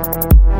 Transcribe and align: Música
Música 0.00 0.57